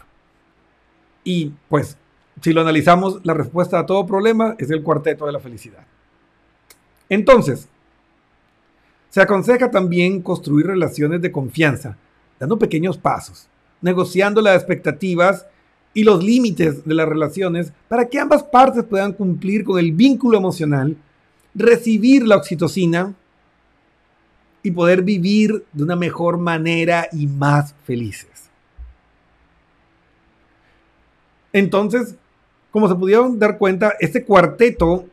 [1.24, 1.96] Y pues,
[2.40, 5.84] si lo analizamos, la respuesta a todo problema es el cuarteto de la felicidad.
[7.08, 7.68] Entonces,
[9.08, 11.96] se aconseja también construir relaciones de confianza,
[12.38, 13.48] dando pequeños pasos,
[13.80, 15.46] negociando las expectativas
[15.94, 20.36] y los límites de las relaciones para que ambas partes puedan cumplir con el vínculo
[20.36, 20.96] emocional,
[21.54, 23.14] recibir la oxitocina
[24.62, 28.50] y poder vivir de una mejor manera y más felices.
[31.52, 32.14] Entonces,
[32.70, 35.06] como se pudieron dar cuenta, este cuarteto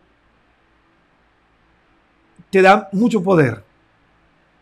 [2.56, 3.66] te da mucho poder.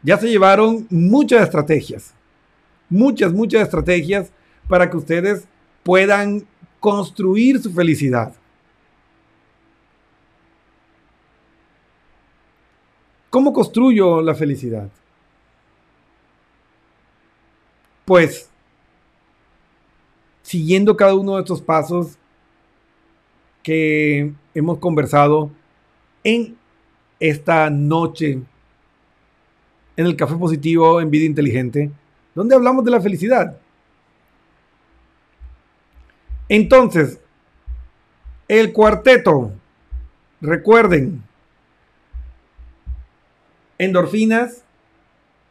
[0.02, 2.16] Ya se llevaron muchas estrategias,
[2.90, 4.32] muchas, muchas estrategias
[4.68, 5.48] para que ustedes
[5.84, 6.44] puedan
[6.80, 8.34] construir su felicidad.
[13.30, 14.90] ¿Cómo construyo la felicidad?
[18.06, 18.50] Pues
[20.42, 22.18] siguiendo cada uno de estos pasos
[23.62, 25.52] que hemos conversado
[26.24, 26.58] en
[27.24, 28.32] esta noche
[29.96, 31.90] en el Café Positivo en Vida Inteligente,
[32.36, 33.58] donde hablamos de la felicidad.
[36.50, 37.22] Entonces,
[38.50, 39.54] el cuarteto,
[40.42, 41.24] recuerden,
[43.78, 44.66] endorfinas,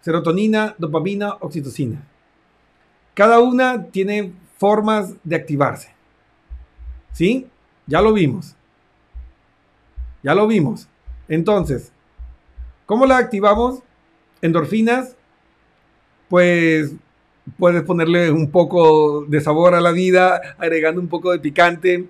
[0.02, 2.06] serotonina, dopamina, oxitocina.
[3.14, 5.88] Cada una tiene formas de activarse.
[7.12, 7.46] ¿Sí?
[7.86, 8.54] Ya lo vimos.
[10.22, 10.86] Ya lo vimos.
[11.28, 11.92] Entonces,
[12.86, 13.80] ¿cómo la activamos?
[14.40, 15.16] Endorfinas,
[16.28, 16.92] pues
[17.58, 22.08] puedes ponerle un poco de sabor a la vida, agregando un poco de picante.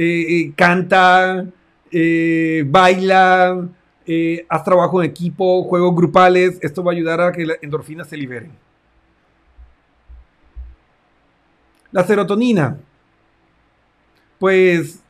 [0.00, 1.44] Eh, eh, canta,
[1.90, 3.68] eh, baila,
[4.48, 8.16] haz trabajo en equipo, juegos grupales, esto va a ayudar a que las endorfinas se
[8.16, 8.52] liberen.
[11.90, 12.78] La serotonina,
[14.38, 15.02] pues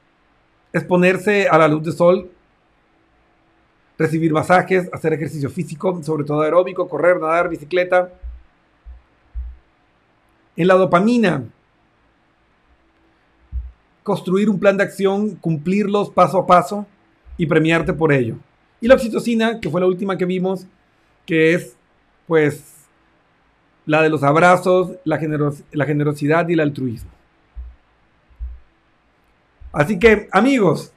[0.73, 2.31] exponerse a la luz del sol,
[3.99, 8.13] recibir masajes, hacer ejercicio físico, sobre todo aeróbico, correr, nadar, bicicleta.
[10.57, 11.45] En la dopamina,
[14.03, 16.87] construir un plan de acción, cumplirlos paso a paso
[17.37, 18.37] y premiarte por ello.
[18.81, 20.67] Y la oxitocina, que fue la última que vimos,
[21.27, 21.77] que es
[22.27, 22.65] pues
[23.85, 25.19] la de los abrazos, la,
[25.73, 27.11] la generosidad y el altruismo.
[29.73, 30.93] Así que, amigos,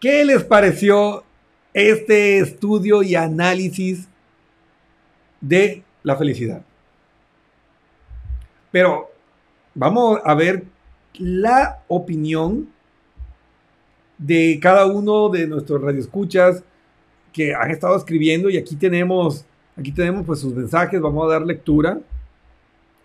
[0.00, 1.22] ¿qué les pareció
[1.72, 4.08] este estudio y análisis
[5.40, 6.62] de la felicidad?
[8.72, 9.10] Pero
[9.74, 10.64] vamos a ver
[11.14, 12.68] la opinión
[14.16, 16.62] de cada uno de nuestros radioescuchas
[17.32, 19.44] que han estado escribiendo y aquí tenemos,
[19.76, 22.00] aquí tenemos pues sus mensajes, vamos a dar lectura.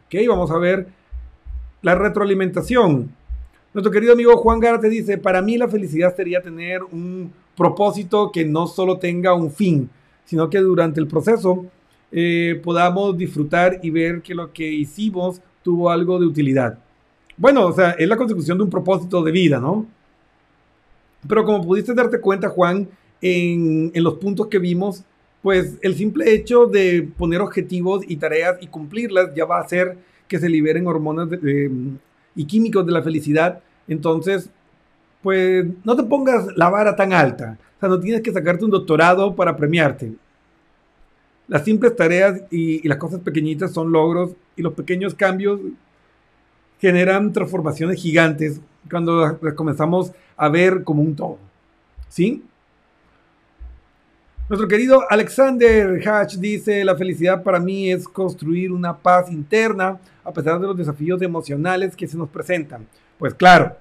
[0.05, 0.87] Ok, vamos a ver
[1.81, 3.11] la retroalimentación.
[3.75, 8.45] Nuestro querido amigo Juan Garte dice, para mí la felicidad sería tener un propósito que
[8.45, 9.89] no solo tenga un fin,
[10.23, 11.65] sino que durante el proceso
[12.09, 16.79] eh, podamos disfrutar y ver que lo que hicimos tuvo algo de utilidad.
[17.35, 19.85] Bueno, o sea, es la consecución de un propósito de vida, ¿no?
[21.27, 22.87] Pero como pudiste darte cuenta, Juan,
[23.21, 25.03] en, los puntos que vimos,
[25.41, 29.97] pues el simple hecho de poner objetivos y tareas y cumplirlas ya va a hacer
[30.29, 31.27] que se liberen hormonas
[32.37, 33.61] y químicos de la felicidad.
[33.87, 34.49] Entonces,
[35.21, 37.57] pues no te pongas la vara tan alta.
[37.77, 40.13] O sea, no tienes que sacarte un doctorado para premiarte.
[41.47, 45.59] Las simples tareas y, las cosas pequeñitas son logros y los pequeños cambios
[46.79, 48.59] generan transformaciones gigantes
[48.89, 51.37] cuando las comenzamos a ver como un todo.
[52.09, 52.43] ¿Sí?
[54.47, 60.31] Nuestro querido Alexander Hatch dice, la felicidad para mí es construir una paz interna a
[60.31, 62.85] pesar de los desafíos emocionales que se nos presentan.
[63.17, 63.77] Pues claro,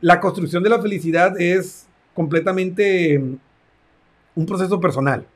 [0.00, 3.36] la construcción de la felicidad es completamente mm,
[4.34, 5.26] un proceso personal.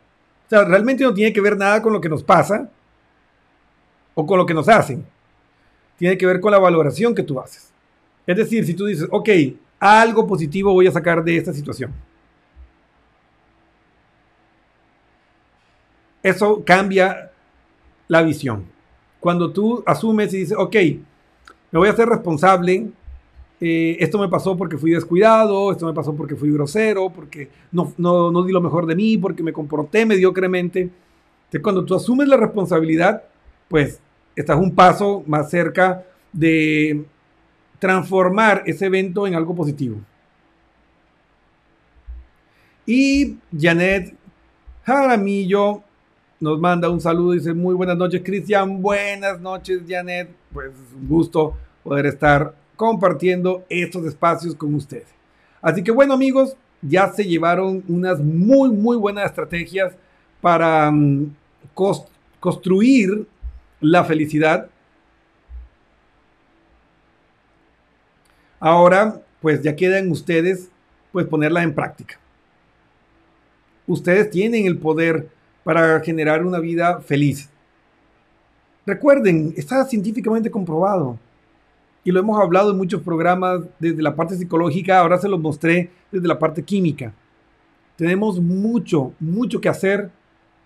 [0.47, 2.71] O sea, realmente no tiene que ver nada con lo que nos pasa
[4.15, 5.05] o con lo que nos hacen.
[5.97, 7.73] Tiene que ver con la valoración que tú haces.
[8.27, 9.29] Es decir, si tú dices, ok,
[9.79, 11.93] algo positivo voy a sacar de esta situación.
[16.23, 17.31] Eso cambia
[18.09, 18.67] la visión.
[19.21, 20.75] Cuando tú asumes y dices, ok,
[21.71, 22.91] me voy a hacer responsable,
[23.61, 27.93] eh, esto me pasó porque fui descuidado, esto me pasó porque fui grosero, porque no,
[27.97, 30.81] no, di lo mejor de mí, porque me comporté mediocremente.
[30.81, 33.25] Entonces, cuando tú asumes la responsabilidad,
[33.69, 34.01] pues
[34.35, 37.05] estás un paso más cerca de
[37.79, 39.99] transformar ese evento en algo positivo.
[42.85, 44.15] Y Janet
[44.85, 45.83] Jaramillo
[46.39, 51.57] nos manda un saludo, dice muy buenas noches Cristian, buenas noches Janet, pues un gusto
[51.83, 55.09] poder estar compartiendo estos espacios con ustedes.
[55.61, 59.95] Así que bueno amigos, ya se llevaron unas muy muy buenas estrategias
[60.41, 61.35] para mm,
[62.41, 63.27] construir
[63.81, 64.69] la felicidad
[68.59, 70.71] Ahora, pues ya quedan ustedes,
[71.13, 72.19] pues ponerla en práctica.
[73.87, 75.29] ustedes tienen el poder
[75.63, 77.49] para generar una vida feliz.
[78.85, 81.17] Recuerden, está científicamente comprobado
[82.07, 85.91] y lo hemos hablado en muchos programas desde la parte psicológica, ahora se los mostré
[86.13, 87.13] desde la parte química.
[87.97, 90.09] Tenemos mucho, mucho que hacer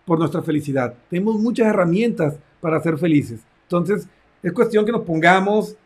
[0.04, 0.92] por nuestra felicidad.
[1.08, 3.40] Tenemos muchas herramientas para ser felices.
[3.62, 4.06] Entonces,
[4.42, 5.76] es cuestión que nos pongamos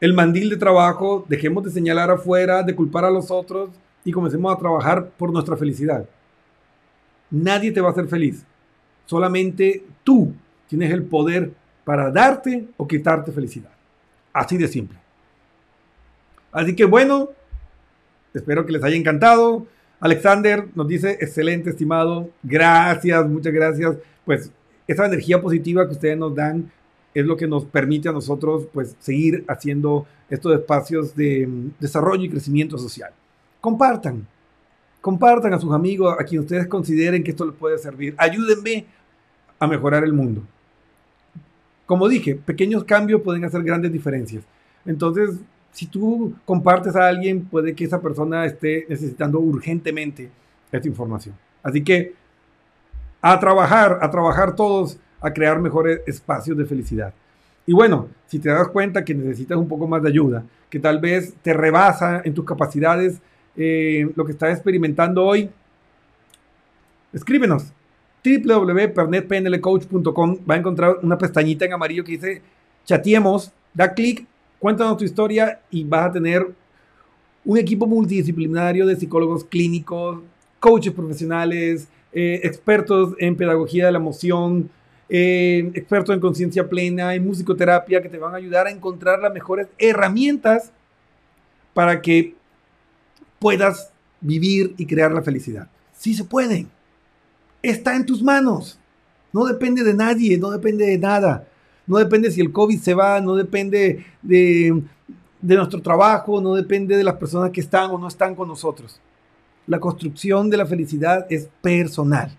[0.00, 3.68] el mandil de trabajo, dejemos de señalar afuera, de culpar a los otros
[4.06, 6.08] y comencemos a trabajar por nuestra felicidad.
[7.30, 8.42] Nadie te va a hacer feliz.
[9.04, 10.32] Solamente tú
[10.66, 11.52] tienes el poder
[11.84, 13.77] para darte o quitarte felicidad.
[14.38, 14.96] Así de simple.
[16.52, 17.30] Así que bueno,
[18.32, 19.66] espero que les haya encantado.
[19.98, 22.30] Alexander nos dice, excelente, estimado.
[22.44, 23.96] Gracias, muchas gracias.
[24.24, 24.52] Pues
[24.86, 26.70] esa energía positiva que ustedes nos dan
[27.14, 32.22] es lo que nos permite a nosotros pues seguir haciendo estos espacios de mm, desarrollo
[32.22, 33.10] y crecimiento social.
[33.60, 34.24] Compartan,
[35.00, 38.14] compartan a sus amigos, a quien ustedes consideren que esto les puede servir.
[38.18, 38.86] Ayúdenme
[39.58, 40.44] a mejorar el mundo.
[41.88, 44.44] Como dije, pequeños cambios pueden hacer grandes diferencias.
[44.84, 45.40] Entonces,
[45.72, 50.28] si tú compartes a alguien, puede que esa persona esté necesitando urgentemente
[50.70, 51.34] esta información.
[51.62, 52.12] Así que
[53.22, 57.14] a trabajar, a trabajar todos, a crear mejores espacios de felicidad.
[57.64, 61.00] Y bueno, si te das cuenta que necesitas un poco más de ayuda, que tal
[61.00, 63.18] vez te rebasa en tus capacidades
[63.56, 65.48] eh, lo que estás experimentando hoy,
[67.14, 67.72] escríbenos
[68.24, 72.42] www.pernetpnlcoach.com va a encontrar una pestañita en amarillo que dice
[72.84, 74.24] chateemos, da clic,
[74.58, 76.46] cuéntanos tu historia y vas a tener
[77.44, 80.20] un equipo multidisciplinario de psicólogos clínicos,
[80.60, 84.70] coaches profesionales, eh, expertos en pedagogía de la emoción,
[85.08, 89.32] eh, expertos en conciencia plena, en musicoterapia, que te van a ayudar a encontrar las
[89.32, 90.72] mejores herramientas
[91.72, 92.34] para que
[93.38, 95.68] puedas vivir y crear la felicidad.
[95.96, 96.68] Sí se pueden
[97.62, 98.78] está en tus manos.
[99.32, 101.46] No depende de nadie, no depende de nada.
[101.86, 104.82] No depende si el COVID se va, no depende de,
[105.40, 109.00] nuestro trabajo, no depende de las personas que están o no están con nosotros.
[109.66, 112.30] La construcción de la felicidad es personal.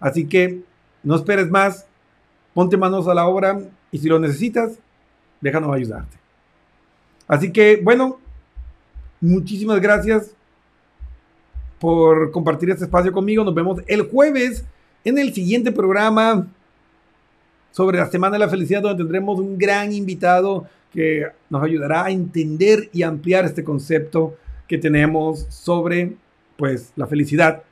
[0.00, 0.62] Así que
[1.02, 1.86] no esperes más,
[2.54, 3.60] ponte manos a la obra
[3.90, 4.78] y si lo necesitas,
[5.40, 6.16] déjanos ayudarte.
[7.28, 8.18] Así que, bueno,
[9.20, 10.35] muchísimas gracias
[11.78, 13.44] por compartir este espacio conmigo.
[13.44, 14.64] Nos vemos el jueves
[15.04, 16.46] en el siguiente programa
[17.70, 22.10] sobre la Semana de la Felicidad, donde tendremos un gran invitado que nos ayudará a
[22.10, 26.14] entender y ampliar este concepto que tenemos sobre
[26.56, 27.62] pues la felicidad.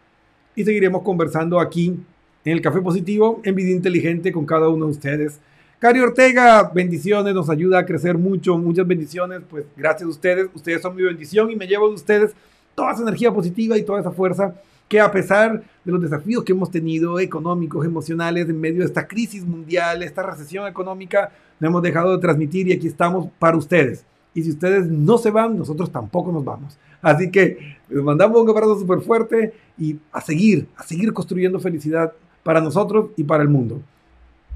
[0.55, 1.99] Y seguiremos conversando aquí
[2.45, 5.41] en el Café Positivo, en Vida Inteligente con cada uno de ustedes.
[5.79, 10.81] Cari Ortega, bendiciones, nos ayuda a crecer mucho, muchas bendiciones, pues gracias a ustedes, ustedes
[10.81, 12.35] son mi bendición y me llevo de ustedes
[12.75, 14.55] toda esa energía positiva y toda esa fuerza
[14.89, 19.07] que a pesar de los desafíos que hemos tenido económicos, emocionales, en medio de esta
[19.07, 24.05] crisis mundial, esta recesión económica, no hemos dejado de transmitir y aquí estamos para ustedes.
[24.35, 26.77] Y si ustedes no se van, nosotros tampoco nos vamos.
[27.01, 32.13] Así que les mandamos un abrazo súper fuerte y a seguir, a seguir construyendo felicidad
[32.43, 33.81] para nosotros y para el mundo.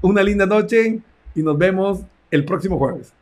[0.01, 0.99] Una linda noche
[1.35, 2.01] y nos vemos
[2.31, 3.13] el próximo jueves.